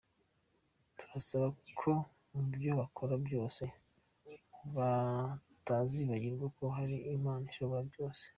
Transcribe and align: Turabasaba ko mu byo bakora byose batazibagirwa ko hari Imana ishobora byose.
Turabasaba 0.97 1.47
ko 1.79 1.91
mu 2.31 2.41
byo 2.53 2.71
bakora 2.79 3.13
byose 3.25 3.63
batazibagirwa 4.75 6.45
ko 6.57 6.65
hari 6.77 6.95
Imana 7.17 7.43
ishobora 7.51 7.81
byose. 7.91 8.25